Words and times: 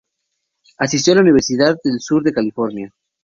Asistió 0.79 1.11
a 1.13 1.17
la 1.17 1.21
Universidad 1.21 1.77
del 1.83 1.99
Sur 1.99 2.23
de 2.23 2.33
California. 2.33 2.91